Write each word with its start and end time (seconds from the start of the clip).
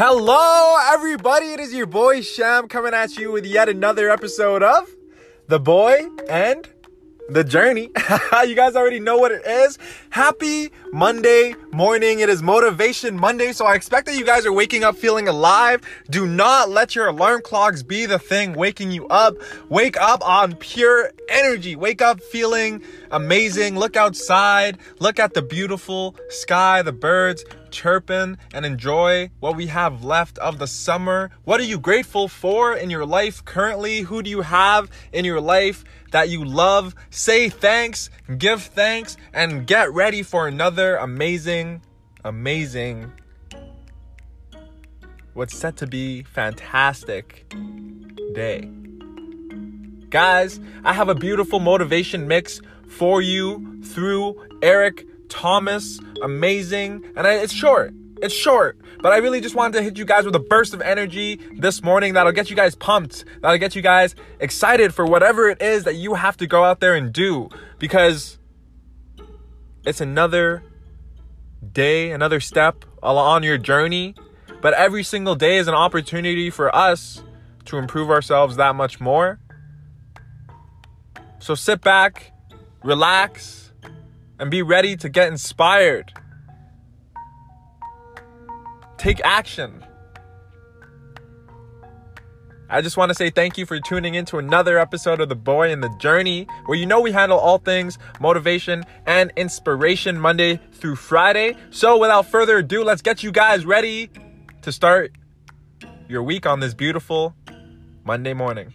Hello, 0.00 0.76
everybody. 0.92 1.46
It 1.46 1.58
is 1.58 1.74
your 1.74 1.86
boy 1.86 2.20
Sham 2.20 2.68
coming 2.68 2.94
at 2.94 3.16
you 3.16 3.32
with 3.32 3.44
yet 3.44 3.68
another 3.68 4.10
episode 4.10 4.62
of 4.62 4.88
The 5.48 5.58
Boy 5.58 6.06
and 6.30 6.68
the 7.28 7.42
journey. 7.42 7.90
you 8.46 8.54
guys 8.54 8.76
already 8.76 9.00
know 9.00 9.18
what 9.18 9.32
it 9.32 9.44
is. 9.44 9.76
Happy 10.10 10.70
Monday 10.92 11.56
morning. 11.72 12.20
It 12.20 12.28
is 12.28 12.44
Motivation 12.44 13.18
Monday, 13.18 13.52
so 13.52 13.66
I 13.66 13.74
expect 13.74 14.06
that 14.06 14.16
you 14.16 14.24
guys 14.24 14.46
are 14.46 14.52
waking 14.52 14.84
up 14.84 14.94
feeling 14.94 15.26
alive. 15.26 15.82
Do 16.08 16.28
not 16.28 16.70
let 16.70 16.94
your 16.94 17.08
alarm 17.08 17.42
clocks 17.42 17.82
be 17.82 18.06
the 18.06 18.20
thing 18.20 18.52
waking 18.52 18.92
you 18.92 19.08
up. 19.08 19.34
Wake 19.68 20.00
up 20.00 20.24
on 20.24 20.54
pure 20.54 21.10
energy. 21.28 21.74
Wake 21.74 22.00
up 22.00 22.20
feeling 22.20 22.84
amazing. 23.10 23.76
Look 23.76 23.96
outside. 23.96 24.78
Look 25.00 25.18
at 25.18 25.34
the 25.34 25.42
beautiful 25.42 26.14
sky, 26.28 26.82
the 26.82 26.92
birds 26.92 27.44
chirping, 27.70 28.38
and 28.52 28.66
enjoy 28.66 29.30
what 29.40 29.56
we 29.56 29.66
have 29.68 30.04
left 30.04 30.38
of 30.38 30.58
the 30.58 30.66
summer. 30.66 31.30
What 31.44 31.60
are 31.60 31.64
you 31.64 31.78
grateful 31.78 32.28
for 32.28 32.74
in 32.74 32.90
your 32.90 33.06
life 33.06 33.44
currently? 33.44 34.00
Who 34.00 34.22
do 34.22 34.30
you 34.30 34.42
have 34.42 34.90
in 35.12 35.24
your 35.24 35.40
life? 35.40 35.84
that 36.10 36.28
you 36.28 36.44
love. 36.44 36.94
Say 37.10 37.48
thanks, 37.48 38.10
give 38.36 38.62
thanks, 38.62 39.16
and 39.32 39.66
get 39.66 39.92
ready 39.92 40.22
for 40.22 40.48
another 40.48 40.96
amazing, 40.96 41.82
amazing, 42.24 43.12
what's 45.34 45.56
set 45.56 45.76
to 45.78 45.86
be 45.86 46.22
fantastic 46.22 47.52
day. 48.34 48.68
Guys, 50.10 50.58
I 50.84 50.94
have 50.94 51.08
a 51.08 51.14
beautiful 51.14 51.60
motivation 51.60 52.26
mix 52.26 52.60
for 52.88 53.20
you 53.20 53.82
through 53.82 54.48
Eric 54.62 55.06
Thomas. 55.28 56.00
Amazing. 56.22 57.04
And 57.16 57.26
it's 57.26 57.52
short. 57.52 57.94
It's 58.20 58.34
short, 58.34 58.80
but 59.00 59.12
I 59.12 59.18
really 59.18 59.40
just 59.40 59.54
wanted 59.54 59.78
to 59.78 59.82
hit 59.84 59.96
you 59.96 60.04
guys 60.04 60.24
with 60.24 60.34
a 60.34 60.40
burst 60.40 60.74
of 60.74 60.80
energy 60.80 61.38
this 61.52 61.84
morning 61.84 62.14
that'll 62.14 62.32
get 62.32 62.50
you 62.50 62.56
guys 62.56 62.74
pumped, 62.74 63.24
that'll 63.42 63.58
get 63.58 63.76
you 63.76 63.82
guys 63.82 64.16
excited 64.40 64.92
for 64.92 65.06
whatever 65.06 65.48
it 65.48 65.62
is 65.62 65.84
that 65.84 65.94
you 65.94 66.14
have 66.14 66.36
to 66.38 66.48
go 66.48 66.64
out 66.64 66.80
there 66.80 66.96
and 66.96 67.12
do 67.12 67.48
because 67.78 68.38
it's 69.86 70.00
another 70.00 70.64
day, 71.72 72.10
another 72.10 72.40
step 72.40 72.84
on 73.00 73.44
your 73.44 73.56
journey. 73.56 74.16
But 74.60 74.74
every 74.74 75.04
single 75.04 75.36
day 75.36 75.58
is 75.58 75.68
an 75.68 75.74
opportunity 75.74 76.50
for 76.50 76.74
us 76.74 77.22
to 77.66 77.76
improve 77.76 78.10
ourselves 78.10 78.56
that 78.56 78.74
much 78.74 79.00
more. 79.00 79.38
So 81.38 81.54
sit 81.54 81.82
back, 81.82 82.32
relax, 82.82 83.67
and 84.38 84.50
be 84.50 84.62
ready 84.62 84.96
to 84.96 85.08
get 85.08 85.28
inspired. 85.28 86.12
Take 88.96 89.20
action. 89.24 89.84
I 92.70 92.82
just 92.82 92.98
want 92.98 93.08
to 93.08 93.14
say 93.14 93.30
thank 93.30 93.56
you 93.56 93.64
for 93.64 93.80
tuning 93.80 94.14
in 94.14 94.26
to 94.26 94.36
another 94.36 94.78
episode 94.78 95.22
of 95.22 95.30
The 95.30 95.36
Boy 95.36 95.72
and 95.72 95.82
the 95.82 95.88
Journey, 95.98 96.46
where 96.66 96.76
you 96.76 96.84
know 96.84 97.00
we 97.00 97.12
handle 97.12 97.38
all 97.38 97.56
things 97.56 97.98
motivation 98.20 98.84
and 99.06 99.32
inspiration 99.36 100.20
Monday 100.20 100.60
through 100.72 100.96
Friday. 100.96 101.56
So, 101.70 101.96
without 101.96 102.26
further 102.26 102.58
ado, 102.58 102.84
let's 102.84 103.00
get 103.00 103.22
you 103.22 103.32
guys 103.32 103.64
ready 103.64 104.10
to 104.62 104.70
start 104.70 105.12
your 106.08 106.22
week 106.22 106.44
on 106.44 106.60
this 106.60 106.74
beautiful 106.74 107.34
Monday 108.04 108.34
morning. 108.34 108.74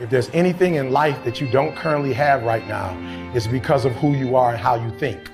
If 0.00 0.10
there's 0.10 0.30
anything 0.30 0.76
in 0.76 0.92
life 0.92 1.24
that 1.24 1.40
you 1.40 1.50
don't 1.50 1.74
currently 1.74 2.12
have 2.12 2.44
right 2.44 2.64
now, 2.68 2.96
it's 3.34 3.48
because 3.48 3.84
of 3.84 3.92
who 3.96 4.14
you 4.14 4.36
are 4.36 4.50
and 4.50 4.58
how 4.58 4.76
you 4.76 4.96
think. 4.96 5.28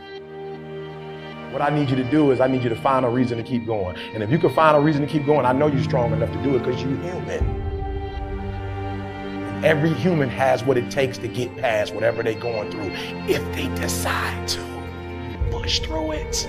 What 1.52 1.60
I 1.60 1.68
need 1.68 1.90
you 1.90 1.96
to 1.96 2.10
do 2.10 2.30
is 2.30 2.40
I 2.40 2.46
need 2.46 2.62
you 2.62 2.70
to 2.70 2.80
find 2.80 3.04
a 3.04 3.08
reason 3.10 3.36
to 3.36 3.44
keep 3.44 3.66
going. 3.66 3.94
And 4.14 4.22
if 4.22 4.30
you 4.30 4.38
can 4.38 4.54
find 4.54 4.74
a 4.74 4.80
reason 4.80 5.02
to 5.02 5.06
keep 5.06 5.26
going, 5.26 5.44
I 5.44 5.52
know 5.52 5.66
you're 5.66 5.84
strong 5.84 6.14
enough 6.14 6.32
to 6.32 6.42
do 6.42 6.56
it 6.56 6.60
because 6.60 6.82
you're 6.82 6.96
human. 6.96 7.44
And 9.44 9.64
every 9.66 9.92
human 9.92 10.30
has 10.30 10.64
what 10.64 10.78
it 10.78 10.90
takes 10.90 11.18
to 11.18 11.28
get 11.28 11.54
past 11.58 11.94
whatever 11.94 12.22
they're 12.22 12.32
going 12.32 12.70
through 12.70 12.90
if 13.28 13.44
they 13.54 13.68
decide 13.80 14.48
to. 14.48 14.64
Push 15.50 15.80
through 15.80 16.12
it. 16.12 16.48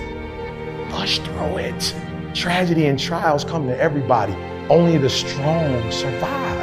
Push 0.88 1.18
through 1.18 1.58
it. 1.58 1.94
Tragedy 2.34 2.86
and 2.86 2.98
trials 2.98 3.44
come 3.44 3.66
to 3.66 3.78
everybody. 3.78 4.32
Only 4.70 4.96
the 4.96 5.10
strong 5.10 5.92
survive. 5.92 6.55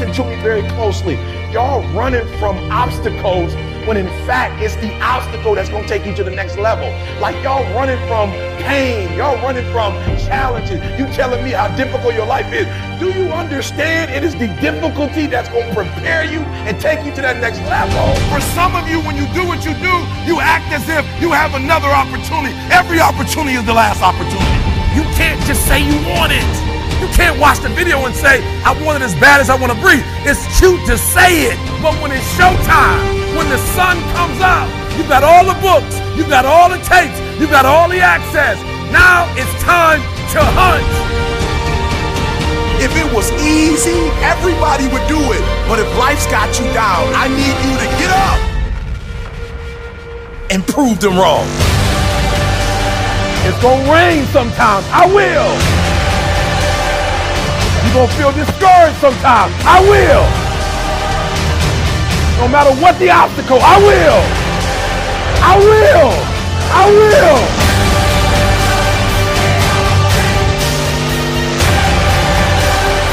Listen 0.00 0.24
to 0.24 0.30
me 0.30 0.42
very 0.42 0.66
closely. 0.70 1.16
Y'all 1.52 1.82
running 1.92 2.26
from 2.38 2.56
obstacles 2.72 3.52
when 3.84 3.98
in 3.98 4.08
fact 4.24 4.62
it's 4.62 4.74
the 4.76 4.90
obstacle 5.02 5.54
that's 5.54 5.68
going 5.68 5.82
to 5.82 5.88
take 5.90 6.06
you 6.06 6.14
to 6.14 6.24
the 6.24 6.30
next 6.30 6.56
level. 6.56 6.88
Like 7.20 7.36
y'all 7.44 7.62
running 7.74 7.98
from 8.08 8.30
pain, 8.64 9.12
y'all 9.12 9.36
running 9.44 9.70
from 9.70 9.92
challenges. 10.16 10.80
You 10.98 11.04
telling 11.12 11.44
me 11.44 11.50
how 11.50 11.68
difficult 11.76 12.14
your 12.14 12.24
life 12.24 12.50
is. 12.50 12.64
Do 12.98 13.12
you 13.12 13.28
understand 13.28 14.10
it 14.10 14.24
is 14.24 14.32
the 14.32 14.48
difficulty 14.64 15.26
that's 15.26 15.50
going 15.50 15.68
to 15.68 15.74
prepare 15.74 16.24
you 16.24 16.40
and 16.64 16.80
take 16.80 17.04
you 17.04 17.12
to 17.16 17.20
that 17.20 17.36
next 17.36 17.60
level? 17.68 18.16
For 18.32 18.40
some 18.56 18.74
of 18.74 18.88
you, 18.88 19.04
when 19.04 19.20
you 19.20 19.28
do 19.36 19.44
what 19.44 19.66
you 19.66 19.76
do, 19.84 19.94
you 20.24 20.40
act 20.40 20.72
as 20.72 20.88
if 20.88 21.04
you 21.20 21.32
have 21.32 21.52
another 21.52 21.88
opportunity. 21.92 22.56
Every 22.72 23.00
opportunity 23.00 23.60
is 23.60 23.66
the 23.66 23.76
last 23.76 24.00
opportunity. 24.00 24.64
You 24.96 25.04
can't 25.12 25.44
just 25.44 25.68
say 25.68 25.84
you 25.84 26.00
want 26.08 26.32
it. 26.32 26.69
You 27.00 27.08
can't 27.16 27.40
watch 27.40 27.60
the 27.60 27.70
video 27.70 28.04
and 28.04 28.14
say, 28.14 28.44
I 28.60 28.76
want 28.84 29.00
it 29.00 29.04
as 29.04 29.14
bad 29.16 29.40
as 29.40 29.48
I 29.48 29.56
want 29.56 29.72
to 29.72 29.80
breathe. 29.80 30.04
It's 30.28 30.44
cute 30.60 30.84
to 30.84 30.98
say 31.00 31.48
it, 31.48 31.56
but 31.80 31.96
when 32.04 32.12
it's 32.12 32.28
showtime, 32.36 33.00
when 33.36 33.48
the 33.48 33.56
sun 33.72 33.96
comes 34.12 34.40
out, 34.44 34.68
you've 34.96 35.08
got 35.08 35.24
all 35.24 35.48
the 35.48 35.56
books, 35.64 35.96
you've 36.12 36.28
got 36.28 36.44
all 36.44 36.68
the 36.68 36.76
tapes, 36.84 37.16
you've 37.40 37.50
got 37.50 37.64
all 37.64 37.88
the 37.88 38.00
access. 38.00 38.60
Now 38.92 39.24
it's 39.32 39.48
time 39.64 40.04
to 40.36 40.40
hunt. 40.44 40.84
If 42.84 42.92
it 42.96 43.08
was 43.12 43.32
easy, 43.40 44.08
everybody 44.20 44.84
would 44.88 45.06
do 45.08 45.20
it. 45.32 45.42
But 45.68 45.80
if 45.80 45.88
life's 45.96 46.26
got 46.26 46.52
you 46.60 46.64
down, 46.72 47.08
I 47.16 47.28
need 47.28 47.56
you 47.64 47.74
to 47.80 47.88
get 47.96 48.10
up 48.12 48.40
and 50.50 50.66
prove 50.66 51.00
them 51.00 51.16
wrong. 51.16 51.46
It's 53.48 53.60
gonna 53.62 53.90
rain 53.92 54.24
sometimes. 54.26 54.84
I 54.92 55.06
will. 55.06 55.69
You're 57.90 58.06
gonna 58.06 58.18
feel 58.22 58.30
discouraged 58.30 58.98
sometimes. 59.02 59.50
I 59.66 59.82
will. 59.82 60.22
No 62.38 62.46
matter 62.46 62.70
what 62.80 62.96
the 63.00 63.10
obstacle, 63.10 63.58
I 63.58 63.82
will. 63.82 64.22
I 65.42 65.58
will. 65.58 66.14
I 66.70 66.86
will. 66.86 67.42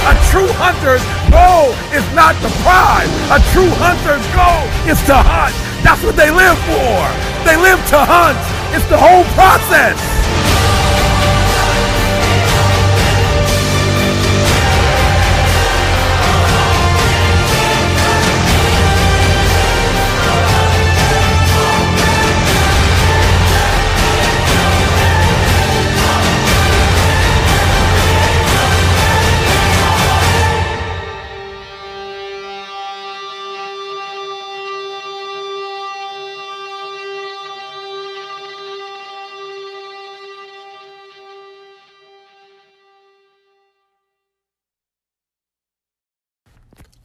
A 0.06 0.16
true 0.30 0.54
hunter's 0.62 1.02
goal 1.34 1.74
is 1.90 2.06
not 2.14 2.38
the 2.46 2.54
prize. 2.62 3.10
A 3.34 3.42
true 3.50 3.74
hunter's 3.82 4.22
goal 4.38 4.62
is 4.86 5.02
to 5.10 5.18
hunt. 5.18 5.58
That's 5.82 6.04
what 6.04 6.16
they 6.16 6.30
live 6.30 6.58
for. 6.70 7.02
They 7.50 7.58
live 7.58 7.82
to 7.90 7.98
hunt. 7.98 8.38
It's 8.78 8.86
the 8.94 8.98
whole 8.98 9.26
process. 9.34 10.17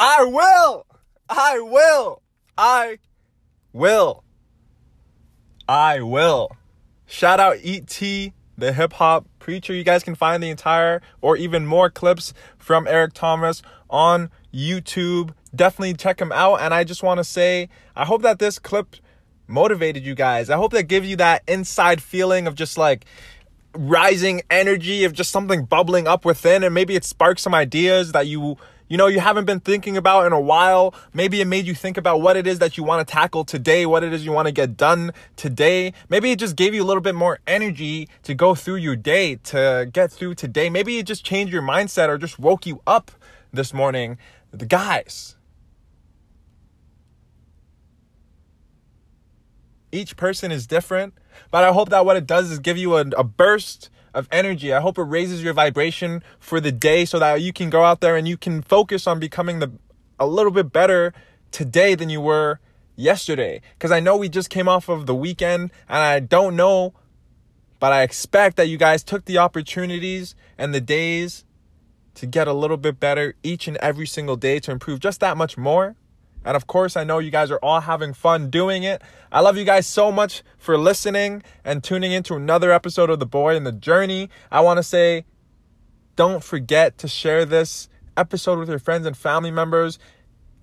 I 0.05 0.25
will. 0.25 0.85
I 1.29 1.61
will. 1.61 2.23
I 2.59 2.99
will. 3.73 4.25
I 5.69 6.01
will. 6.01 6.57
Shout 7.07 7.39
out 7.39 7.59
E.T., 7.63 8.33
the 8.59 8.73
hip 8.73 8.95
hop 8.95 9.29
preacher. 9.39 9.73
You 9.73 9.85
guys 9.85 10.03
can 10.03 10.17
find 10.17 10.43
the 10.43 10.51
entire 10.51 11.03
or 11.21 11.37
even 11.37 11.67
more 11.67 11.89
clips 11.89 12.35
from 12.59 12.89
Eric 12.89 13.13
Thomas 13.13 13.63
on 13.89 14.29
YouTube. 14.53 15.35
Definitely 15.55 15.95
check 15.95 16.21
him 16.21 16.33
out. 16.33 16.57
And 16.57 16.75
I 16.75 16.83
just 16.83 17.05
want 17.05 17.19
to 17.19 17.25
say, 17.25 17.69
I 17.95 18.05
hope 18.05 18.23
that 18.23 18.41
this 18.41 18.59
clip 18.59 18.97
motivated 19.47 20.05
you 20.05 20.17
guys. 20.17 20.51
I 20.51 20.57
hope 20.57 20.73
that 20.73 20.89
gives 20.89 21.07
you 21.07 21.15
that 21.17 21.45
inside 21.47 22.03
feeling 22.03 22.49
of 22.49 22.57
just 22.57 22.77
like, 22.77 23.05
rising 23.75 24.43
energy 24.51 25.05
of 25.05 25.15
just 25.15 25.31
something 25.31 25.65
bubbling 25.65 26.07
up 26.07 26.27
within 26.27 26.63
and 26.63 26.75
maybe 26.75 26.95
it 26.95 27.05
sparks 27.05 27.41
some 27.41 27.55
ideas 27.55 28.13
that 28.13 28.27
you 28.27 28.59
you 28.93 28.99
know 28.99 29.07
you 29.07 29.21
haven't 29.21 29.47
been 29.47 29.59
thinking 29.59 29.97
about 29.97 30.27
in 30.27 30.35
a 30.35 30.41
while. 30.41 30.95
Maybe 31.15 31.41
it 31.41 31.47
made 31.47 31.67
you 31.67 31.75
think 31.75 31.97
about 31.97 32.21
what 32.21 32.37
it 32.37 32.47
is 32.47 32.59
that 32.59 32.77
you 32.77 32.85
want 32.85 33.09
to 33.09 33.11
tackle 33.11 33.43
today 33.43 33.87
what 33.87 34.05
it 34.05 34.13
is 34.13 34.23
you 34.23 34.33
want 34.33 34.49
to 34.49 34.53
get 34.53 34.77
done 34.77 35.13
today. 35.35 35.95
Maybe 36.11 36.31
it 36.31 36.39
just 36.39 36.57
gave 36.57 36.75
you 36.75 36.83
a 36.83 36.85
little 36.85 37.01
bit 37.01 37.15
more 37.15 37.39
energy 37.47 38.07
to 38.25 38.35
go 38.35 38.55
through 38.55 38.77
your 38.77 38.95
day 38.95 39.37
to 39.45 39.89
get 39.91 40.13
through 40.13 40.35
today. 40.35 40.69
Maybe 40.69 40.99
it 40.99 41.07
just 41.07 41.25
changed 41.25 41.55
your 41.55 41.63
mindset 41.63 42.11
or 42.11 42.19
just 42.19 42.39
woke 42.39 42.67
you 42.67 42.83
up 42.87 43.11
this 43.51 43.73
morning. 43.73 44.19
The 44.51 44.67
guys 44.67 45.37
each 49.93 50.17
person 50.17 50.51
is 50.51 50.67
different 50.67 51.15
but 51.51 51.65
I 51.65 51.73
hope 51.73 51.91
that 51.91 52.05
what 52.05 52.17
it 52.17 52.27
does 52.27 52.51
is 52.51 52.59
give 52.59 52.79
you 52.79 52.97
a, 52.97 53.01
a 53.17 53.25
burst 53.25 53.91
of 54.15 54.29
energy. 54.31 54.73
I 54.73 54.81
hope 54.81 54.99
it 54.99 55.03
raises 55.03 55.43
your 55.43 55.55
vibration 55.55 56.23
for 56.39 56.61
the 56.61 56.73
day 56.73 57.05
so 57.05 57.19
that 57.19 57.41
you 57.41 57.53
can 57.53 57.71
go 57.71 57.85
out 57.85 58.01
there 58.01 58.17
and 58.17 58.29
you 58.29 58.37
can 58.37 58.63
focus 58.63 59.07
on 59.07 59.19
becoming 59.19 59.59
the 59.59 59.73
a 60.19 60.27
little 60.27 60.53
bit 60.53 60.73
better 60.73 61.13
today 61.51 61.95
than 61.95 62.09
you 62.09 62.21
were 62.21 62.61
yesterday. 62.95 63.61
Because 63.75 63.91
I 63.91 64.01
know 64.01 64.17
we 64.17 64.29
just 64.29 64.51
came 64.51 64.69
off 64.69 64.89
of 64.89 65.07
the 65.07 65.15
weekend 65.15 65.73
and 65.89 65.99
I 65.99 66.21
don't 66.21 66.55
know, 66.55 66.95
but 67.81 67.93
I 67.93 68.03
expect 68.03 68.57
that 68.57 68.69
you 68.69 68.77
guys 68.77 69.03
took 69.03 69.25
the 69.25 69.39
opportunities 69.39 70.35
and 70.59 70.75
the 70.75 70.81
days 70.81 71.45
to 72.15 72.27
get 72.27 72.47
a 72.47 72.53
little 72.53 72.77
bit 72.77 73.01
better 73.01 73.35
each 73.43 73.67
and 73.67 73.79
every 73.79 74.07
single 74.07 74.37
day 74.37 74.61
to 74.61 74.71
improve 74.71 75.01
just 75.01 75.21
that 75.21 75.37
much 75.37 75.57
more. 75.57 75.97
And 76.45 76.57
of 76.57 76.67
course, 76.67 76.97
I 76.97 77.05
know 77.05 77.19
you 77.19 77.31
guys 77.31 77.51
are 77.51 77.59
all 77.63 77.81
having 77.81 78.13
fun 78.13 78.51
doing 78.51 78.83
it. 78.83 79.03
I 79.31 79.41
love 79.41 79.57
you 79.57 79.65
guys 79.65 79.87
so 79.87 80.11
much 80.11 80.43
for 80.59 80.77
listening 80.77 81.43
and 81.65 81.83
tuning 81.83 82.13
into 82.13 82.35
another 82.35 82.73
episode 82.73 83.11
of 83.11 83.19
The 83.19 83.27
Boy 83.27 83.57
and 83.57 83.67
the 83.67 83.73
Journey. 83.73 84.29
I 84.51 84.61
want 84.61 84.79
to 84.79 84.83
say, 84.83 85.25
don't 86.17 86.43
forget 86.43 86.99
to 86.99 87.09
share 87.09 87.45
this 87.45 87.89
episode 88.17 88.59
with 88.59 88.69
your 88.69 88.79
friends 88.79 89.07
and 89.07 89.17
family 89.17 89.51
members. 89.51 89.99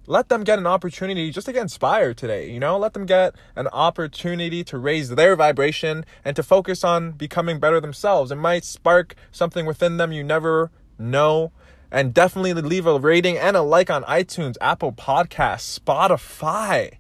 Let 0.06 0.30
them 0.30 0.44
get 0.44 0.58
an 0.58 0.68
opportunity 0.68 1.32
just 1.32 1.46
to 1.46 1.54
get 1.54 1.62
inspired 1.62 2.18
today, 2.18 2.50
you 2.50 2.60
know? 2.60 2.78
Let 2.78 2.94
them 2.94 3.06
get 3.06 3.36
an 3.56 3.68
opportunity 3.68 4.64
to 4.64 4.78
raise 4.78 5.10
their 5.10 5.36
vibration 5.36 6.04
and 6.26 6.36
to 6.36 6.44
focus 6.44 6.84
on 6.84 7.12
becoming 7.12 7.60
better 7.60 7.80
themselves. 7.80 8.32
It 8.32 8.36
might 8.36 8.64
spark 8.64 9.16
something 9.32 9.66
within 9.66 9.98
them 9.98 10.12
you 10.12 10.24
never 10.24 10.72
know 10.98 11.52
and 11.92 12.14
definitely 12.14 12.54
leave 12.54 12.86
a 12.86 13.00
rating 13.00 13.38
and 13.38 13.56
a 13.56 13.62
like 13.62 13.90
on 13.90 14.04
iTunes, 14.04 14.56
Apple 14.62 14.92
Podcasts, 14.92 15.80
Spotify. 15.80 16.98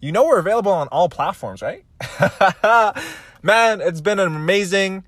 You 0.00 0.12
know 0.12 0.24
we're 0.24 0.38
available 0.38 0.72
on 0.72 0.88
all 0.88 1.08
platforms, 1.08 1.62
right? 1.62 1.84
Man, 3.42 3.80
it's 3.80 4.00
been 4.00 4.18
an 4.18 4.34
amazing 4.34 5.04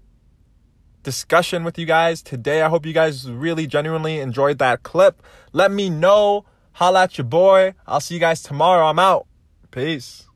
discussion 1.02 1.64
with 1.64 1.78
you 1.78 1.86
guys 1.86 2.22
today. 2.22 2.62
I 2.62 2.68
hope 2.68 2.86
you 2.86 2.92
guys 2.92 3.30
really 3.30 3.66
genuinely 3.66 4.18
enjoyed 4.18 4.58
that 4.58 4.82
clip. 4.82 5.22
Let 5.52 5.70
me 5.70 5.90
know. 5.90 6.44
Holla 6.72 7.04
at 7.04 7.18
your 7.18 7.26
boy. 7.26 7.74
I'll 7.86 8.00
see 8.00 8.14
you 8.14 8.20
guys 8.20 8.42
tomorrow. 8.42 8.86
I'm 8.86 8.98
out. 8.98 9.26
Peace. 9.70 10.26